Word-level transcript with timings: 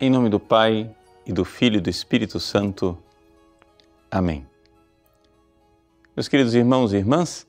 Em 0.00 0.10
nome 0.10 0.28
do 0.28 0.40
Pai 0.40 0.92
e 1.24 1.32
do 1.32 1.44
Filho 1.44 1.76
e 1.76 1.80
do 1.80 1.88
Espírito 1.88 2.40
Santo. 2.40 2.98
Amém. 4.10 4.44
Meus 6.16 6.26
queridos 6.26 6.52
irmãos 6.52 6.92
e 6.92 6.96
irmãs, 6.96 7.46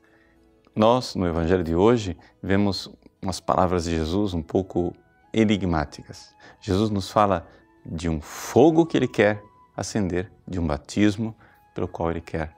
nós 0.75 1.15
no 1.15 1.25
Evangelho 1.25 1.63
de 1.63 1.73
hoje 1.73 2.15
vemos 2.43 2.87
umas 3.19 3.39
palavras 3.39 3.85
de 3.85 3.95
Jesus 3.95 4.35
um 4.35 4.43
pouco 4.43 4.95
enigmáticas. 5.33 6.35
Jesus 6.61 6.91
nos 6.91 7.09
fala 7.09 7.47
de 7.83 8.07
um 8.07 8.21
fogo 8.21 8.85
que 8.85 8.95
ele 8.95 9.07
quer 9.07 9.41
acender, 9.75 10.31
de 10.47 10.59
um 10.59 10.67
batismo 10.67 11.35
pelo 11.73 11.87
qual 11.87 12.11
ele 12.11 12.21
quer 12.21 12.55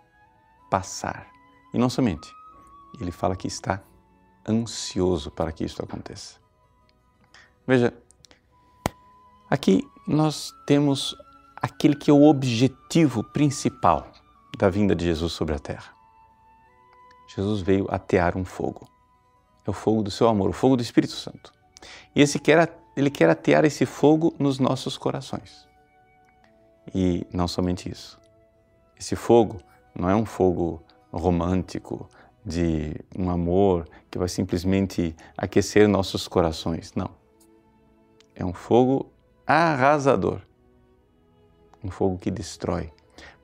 passar. 0.70 1.28
E 1.74 1.78
não 1.78 1.90
somente, 1.90 2.30
ele 3.00 3.12
fala 3.12 3.38
que 3.38 3.48
está 3.48 3.82
ansioso 4.46 5.32
para 5.32 5.54
que 5.54 5.64
isso 5.64 5.82
aconteça. 5.82 6.36
Veja, 7.66 7.94
aqui 9.50 9.88
nós 10.08 10.54
temos 10.66 11.16
aquele 11.56 11.96
que 11.96 12.10
é 12.10 12.14
o 12.14 12.24
objetivo 12.24 13.24
principal 13.24 14.08
da 14.58 14.70
vinda 14.70 14.96
de 14.96 15.06
Jesus 15.06 15.34
sobre 15.34 15.56
a 15.56 15.60
terra. 15.60 15.94
Jesus 17.36 17.62
veio 17.62 17.88
atear 17.90 18.38
um 18.38 18.46
fogo. 18.46 18.88
É 19.66 19.70
o 19.70 19.74
fogo 19.74 20.02
do 20.02 20.10
seu 20.10 20.28
amor, 20.28 20.50
o 20.50 20.54
fogo 20.54 20.78
do 20.78 20.82
Espírito 20.82 21.14
Santo. 21.14 21.54
E 22.16 22.22
esse 22.22 22.40
quer, 22.40 22.74
ele 22.96 23.10
quer 23.10 23.30
atear 23.30 23.66
esse 23.66 23.86
fogo 23.86 24.34
nos 24.40 24.60
nossos 24.60 24.98
corações. 24.98 25.68
E 26.96 27.28
não 27.34 27.48
somente 27.48 27.90
isso. 27.90 28.18
Esse 28.98 29.16
fogo 29.16 29.60
não 29.94 30.10
é 30.10 30.16
um 30.16 30.26
fogo 30.26 30.82
romântico, 31.12 32.10
de 32.48 32.96
um 33.14 33.30
amor 33.30 33.90
que 34.10 34.18
vai 34.18 34.30
simplesmente 34.30 35.14
aquecer 35.38 35.86
nossos 35.86 36.30
corações. 36.30 36.94
Não. 36.96 37.10
É 38.34 38.46
um 38.46 38.54
fogo 38.54 39.12
arrasador. 39.48 40.42
Um 41.84 41.90
fogo 41.90 42.18
que 42.18 42.30
destrói. 42.30 42.92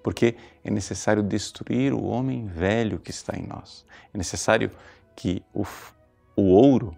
Porque 0.04 0.36
é 0.64 0.70
necessário 0.70 1.24
destruir 1.24 1.94
o 1.94 2.04
homem 2.04 2.46
velho 2.46 3.00
que 3.00 3.10
está 3.10 3.38
em 3.38 3.48
nós. 3.48 3.86
É 4.14 4.18
necessário 4.18 4.70
que 5.16 5.42
o, 5.54 5.66
o 6.36 6.44
ouro 6.44 6.96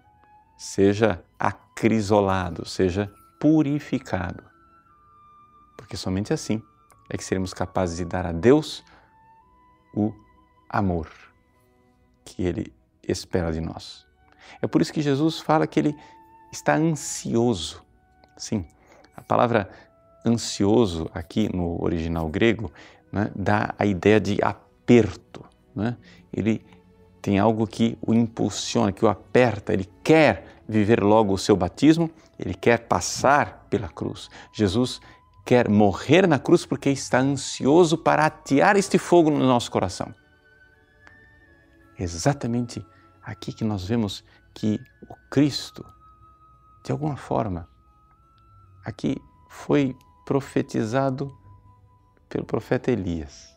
seja 0.58 1.22
acrisolado, 1.38 2.66
seja 2.66 3.12
purificado. 3.38 4.42
Porque 5.76 5.96
somente 5.96 6.32
assim 6.32 6.60
é 7.08 7.16
que 7.16 7.22
seremos 7.22 7.54
capazes 7.54 7.98
de 7.98 8.04
dar 8.04 8.26
a 8.26 8.32
Deus 8.32 8.82
o 9.94 10.12
amor 10.68 11.08
que 12.24 12.42
Ele 12.42 12.72
espera 13.06 13.52
de 13.52 13.60
nós. 13.60 14.04
É 14.60 14.66
por 14.66 14.82
isso 14.82 14.92
que 14.92 15.02
Jesus 15.02 15.38
fala 15.38 15.66
que 15.66 15.78
Ele 15.78 15.96
está 16.50 16.74
ansioso. 16.74 17.84
Sim, 18.36 18.66
palavra 19.26 19.68
ansioso 20.24 21.10
aqui 21.14 21.54
no 21.54 21.82
original 21.82 22.28
grego 22.28 22.72
né, 23.12 23.30
dá 23.34 23.74
a 23.78 23.86
ideia 23.86 24.20
de 24.20 24.38
aperto. 24.42 25.44
Né? 25.74 25.96
Ele 26.32 26.64
tem 27.22 27.38
algo 27.38 27.66
que 27.66 27.96
o 28.00 28.14
impulsiona, 28.14 28.92
que 28.92 29.04
o 29.04 29.08
aperta, 29.08 29.72
ele 29.72 29.88
quer 30.02 30.62
viver 30.68 31.02
logo 31.02 31.32
o 31.32 31.38
seu 31.38 31.56
batismo, 31.56 32.10
ele 32.38 32.54
quer 32.54 32.80
passar 32.80 33.66
pela 33.70 33.88
cruz. 33.88 34.28
Jesus 34.52 35.00
quer 35.44 35.68
morrer 35.68 36.26
na 36.26 36.38
cruz 36.38 36.66
porque 36.66 36.90
está 36.90 37.20
ansioso 37.20 37.96
para 37.96 38.26
atear 38.26 38.76
este 38.76 38.98
fogo 38.98 39.30
no 39.30 39.46
nosso 39.46 39.70
coração 39.70 40.12
exatamente 41.98 42.84
aqui 43.22 43.52
que 43.52 43.64
nós 43.64 43.84
vemos 43.84 44.24
que 44.54 44.80
o 45.08 45.14
Cristo, 45.30 45.84
de 46.84 46.92
alguma 46.92 47.16
forma, 47.16 47.68
aqui 48.86 49.16
foi 49.48 49.96
profetizado 50.24 51.36
pelo 52.28 52.44
profeta 52.44 52.90
Elias. 52.90 53.54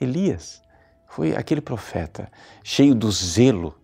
Elias 0.00 0.62
foi 1.06 1.34
aquele 1.36 1.60
profeta 1.60 2.30
cheio 2.62 2.94
do 2.94 3.10
zelo 3.10 3.78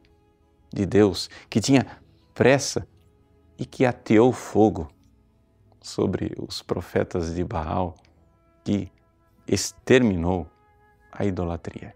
de 0.73 0.85
Deus, 0.87 1.29
que 1.49 1.61
tinha 1.61 1.87
pressa 2.35 2.87
e 3.59 3.65
que 3.65 3.85
ateou 3.85 4.33
fogo 4.33 4.89
sobre 5.81 6.33
os 6.39 6.63
profetas 6.63 7.35
de 7.35 7.45
Baal, 7.45 7.95
que 8.65 8.91
exterminou 9.47 10.47
a 11.11 11.25
idolatria 11.25 11.95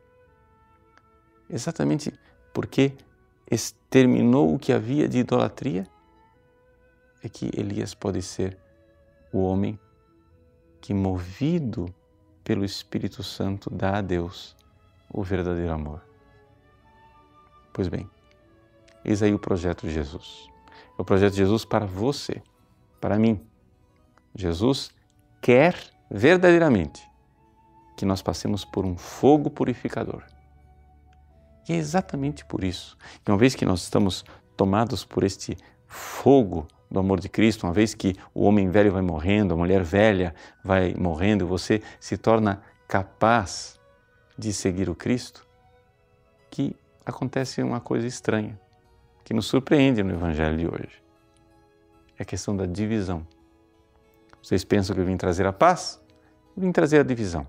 exatamente 1.48 2.12
porque 2.52 2.92
exterminou 3.50 4.54
o 4.54 4.58
que 4.58 4.72
havia 4.72 5.08
de 5.08 5.18
idolatria, 5.18 5.86
é 7.26 7.28
que 7.28 7.50
Elias 7.54 7.94
pode 7.94 8.22
ser 8.22 8.56
o 9.32 9.42
homem 9.42 9.78
que, 10.80 10.94
movido 10.94 11.92
pelo 12.42 12.64
Espírito 12.64 13.22
Santo, 13.22 13.68
dá 13.70 13.98
a 13.98 14.00
Deus 14.00 14.56
o 15.12 15.22
verdadeiro 15.22 15.72
amor. 15.72 16.02
Pois 17.72 17.88
bem, 17.88 18.08
eis 19.04 19.22
aí 19.22 19.34
o 19.34 19.38
projeto 19.38 19.86
de 19.86 19.92
Jesus. 19.92 20.48
É 20.98 21.02
o 21.02 21.04
projeto 21.04 21.32
de 21.32 21.38
Jesus 21.38 21.64
para 21.64 21.86
você, 21.86 22.42
para 23.00 23.18
mim. 23.18 23.44
Jesus 24.34 24.90
quer 25.40 25.76
verdadeiramente 26.10 27.06
que 27.96 28.04
nós 28.04 28.22
passemos 28.22 28.64
por 28.64 28.84
um 28.84 28.96
fogo 28.96 29.50
purificador 29.50 30.22
e 31.68 31.72
é 31.72 31.76
exatamente 31.76 32.44
por 32.44 32.62
isso 32.62 32.96
que, 33.24 33.30
uma 33.30 33.38
vez 33.38 33.54
que 33.54 33.64
nós 33.64 33.82
estamos 33.82 34.24
tomados 34.56 35.04
por 35.04 35.24
este 35.24 35.56
fogo 35.86 36.66
do 36.90 36.98
amor 37.00 37.20
de 37.20 37.28
Cristo, 37.28 37.66
uma 37.66 37.72
vez 37.72 37.94
que 37.94 38.14
o 38.34 38.44
homem 38.44 38.70
velho 38.70 38.92
vai 38.92 39.02
morrendo, 39.02 39.54
a 39.54 39.56
mulher 39.56 39.82
velha 39.82 40.34
vai 40.64 40.94
morrendo, 40.94 41.46
você 41.46 41.82
se 41.98 42.16
torna 42.16 42.62
capaz 42.86 43.80
de 44.38 44.52
seguir 44.52 44.88
o 44.88 44.94
Cristo, 44.94 45.46
que 46.50 46.76
acontece 47.04 47.62
uma 47.62 47.80
coisa 47.80 48.06
estranha, 48.06 48.58
que 49.24 49.34
nos 49.34 49.46
surpreende 49.46 50.02
no 50.02 50.12
Evangelho 50.12 50.56
de 50.56 50.66
hoje. 50.66 51.02
É 52.18 52.22
a 52.22 52.26
questão 52.26 52.56
da 52.56 52.66
divisão. 52.66 53.26
Vocês 54.42 54.64
pensam 54.64 54.94
que 54.94 55.02
eu 55.02 55.06
vim 55.06 55.16
trazer 55.16 55.46
a 55.46 55.52
paz? 55.52 56.00
Eu 56.56 56.62
vim 56.62 56.70
trazer 56.70 57.00
a 57.00 57.02
divisão. 57.02 57.46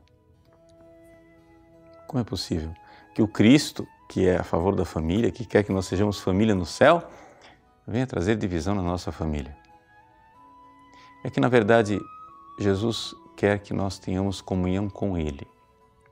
Como 2.07 2.19
é 2.21 2.23
possível 2.23 2.73
que 3.13 3.21
o 3.21 3.27
Cristo 3.27 3.87
que 4.07 4.27
é 4.27 4.37
a 4.37 4.43
favor 4.43 4.75
da 4.75 4.85
família, 4.85 5.31
que 5.31 5.45
quer 5.45 5.63
que 5.63 5.71
nós 5.71 5.85
sejamos 5.85 6.19
família 6.19 6.55
no 6.55 6.65
céu, 6.65 7.03
venha 7.87 8.05
trazer 8.05 8.35
divisão 8.35 8.75
na 8.75 8.81
nossa 8.81 9.11
família. 9.11 9.55
É 11.23 11.29
que, 11.29 11.39
na 11.39 11.47
verdade, 11.47 11.99
Jesus 12.59 13.15
quer 13.35 13.59
que 13.59 13.73
nós 13.73 13.97
tenhamos 13.97 14.41
comunhão 14.41 14.89
com 14.89 15.17
Ele. 15.17 15.47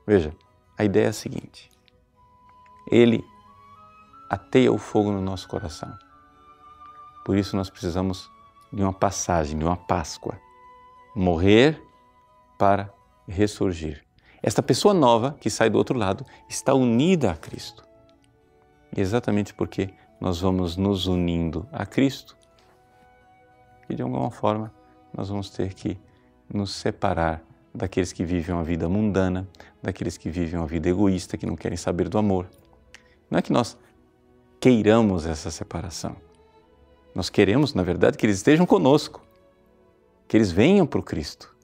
Veja, 0.06 0.34
a 0.78 0.84
ideia 0.84 1.06
é 1.06 1.08
a 1.08 1.12
seguinte: 1.12 1.70
Ele 2.90 3.24
ateia 4.30 4.72
o 4.72 4.78
fogo 4.78 5.12
no 5.12 5.20
nosso 5.20 5.46
coração. 5.48 5.92
Por 7.24 7.36
isso, 7.36 7.56
nós 7.56 7.68
precisamos 7.68 8.30
de 8.72 8.82
uma 8.82 8.92
passagem, 8.92 9.58
de 9.58 9.64
uma 9.64 9.76
Páscoa. 9.76 10.38
Morrer 11.14 11.82
para 12.58 12.92
ressurgir. 13.26 14.04
Esta 14.42 14.62
pessoa 14.62 14.94
nova 14.94 15.36
que 15.40 15.50
sai 15.50 15.68
do 15.68 15.78
outro 15.78 15.98
lado 15.98 16.24
está 16.48 16.74
unida 16.74 17.30
a 17.30 17.34
Cristo. 17.34 17.84
Exatamente 18.96 19.52
porque 19.54 19.92
nós 20.20 20.40
vamos 20.40 20.76
nos 20.76 21.06
unindo 21.06 21.68
a 21.72 21.84
Cristo 21.84 22.36
e 23.88 23.94
de 23.94 24.02
alguma 24.02 24.30
forma 24.30 24.72
nós 25.12 25.28
vamos 25.28 25.50
ter 25.50 25.74
que 25.74 25.98
nos 26.52 26.74
separar 26.74 27.42
daqueles 27.74 28.12
que 28.12 28.24
vivem 28.24 28.54
uma 28.54 28.64
vida 28.64 28.88
mundana, 28.88 29.46
daqueles 29.82 30.16
que 30.16 30.30
vivem 30.30 30.58
uma 30.58 30.66
vida 30.66 30.88
egoísta, 30.88 31.36
que 31.36 31.46
não 31.46 31.56
querem 31.56 31.76
saber 31.76 32.08
do 32.08 32.18
amor. 32.18 32.48
Não 33.30 33.38
é 33.38 33.42
que 33.42 33.52
nós 33.52 33.76
queiramos 34.60 35.26
essa 35.26 35.50
separação. 35.50 36.16
Nós 37.14 37.28
queremos, 37.28 37.74
na 37.74 37.82
verdade, 37.82 38.16
que 38.16 38.26
eles 38.26 38.36
estejam 38.36 38.66
conosco, 38.66 39.22
que 40.28 40.36
eles 40.36 40.50
venham 40.50 40.86
para 40.86 41.00
o 41.00 41.02
Cristo. 41.02 41.54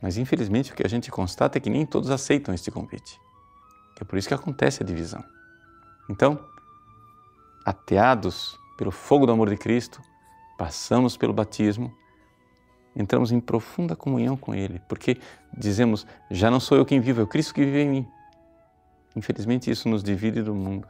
Mas 0.00 0.16
infelizmente 0.18 0.72
o 0.72 0.74
que 0.74 0.84
a 0.84 0.88
gente 0.88 1.10
constata 1.10 1.58
é 1.58 1.60
que 1.60 1.70
nem 1.70 1.86
todos 1.86 2.10
aceitam 2.10 2.54
este 2.54 2.70
convite. 2.70 3.18
É 4.00 4.04
por 4.04 4.18
isso 4.18 4.28
que 4.28 4.34
acontece 4.34 4.82
a 4.82 4.86
divisão. 4.86 5.24
Então, 6.10 6.38
ateados 7.64 8.58
pelo 8.76 8.90
fogo 8.90 9.26
do 9.26 9.32
amor 9.32 9.48
de 9.48 9.56
Cristo, 9.56 10.00
passamos 10.58 11.16
pelo 11.16 11.32
batismo, 11.32 11.92
entramos 12.94 13.32
em 13.32 13.40
profunda 13.40 13.96
comunhão 13.96 14.36
com 14.36 14.54
Ele, 14.54 14.80
porque 14.88 15.18
dizemos: 15.56 16.06
já 16.30 16.50
não 16.50 16.60
sou 16.60 16.76
eu 16.76 16.84
quem 16.84 17.00
vivo, 17.00 17.20
é 17.20 17.24
o 17.24 17.26
Cristo 17.26 17.54
que 17.54 17.64
vive 17.64 17.80
em 17.82 17.88
mim. 17.88 18.08
Infelizmente, 19.16 19.70
isso 19.70 19.88
nos 19.88 20.02
divide 20.02 20.42
do 20.42 20.54
mundo. 20.54 20.88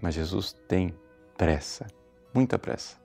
Mas 0.00 0.14
Jesus 0.14 0.54
tem 0.66 0.94
pressa, 1.36 1.86
muita 2.32 2.58
pressa, 2.58 2.96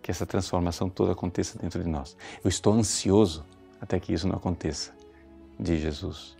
que 0.00 0.10
essa 0.10 0.24
transformação 0.24 0.88
toda 0.88 1.12
aconteça 1.12 1.58
dentro 1.58 1.82
de 1.82 1.88
nós. 1.88 2.16
Eu 2.44 2.48
estou 2.48 2.72
ansioso 2.72 3.44
até 3.80 3.98
que 3.98 4.12
isso 4.12 4.28
não 4.28 4.36
aconteça, 4.36 4.92
diz 5.58 5.80
Jesus. 5.80 6.36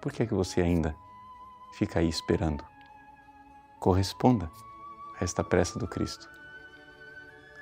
Por 0.00 0.12
que 0.12 0.22
é 0.22 0.26
que 0.26 0.32
você 0.32 0.62
ainda 0.62 0.94
fica 1.76 2.00
aí 2.00 2.08
esperando. 2.08 2.64
Corresponda 3.80 4.50
a 5.18 5.24
esta 5.24 5.44
pressa 5.44 5.78
do 5.78 5.86
Cristo. 5.86 6.28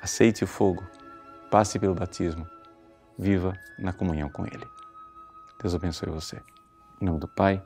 aceite 0.02 0.44
o 0.44 0.46
fogo, 0.46 0.84
passe 1.50 1.78
pelo 1.78 1.94
batismo, 1.94 2.46
viva 3.19 3.58
na 3.78 3.93
comunhão 3.93 4.28
com 4.28 4.44
Ele. 4.46 4.69
Deus 5.61 5.75
abençoe 5.75 6.11
você. 6.11 6.43
Em 7.00 7.06
nome 7.06 7.19
do 7.19 7.28
Pai, 7.28 7.62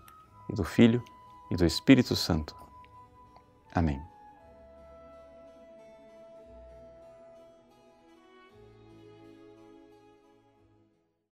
e 0.48 0.54
do 0.54 0.64
Filho, 0.64 1.02
e 1.50 1.56
do 1.56 1.64
Espírito 1.64 2.14
Santo. 2.14 2.54
Amém. 3.74 4.00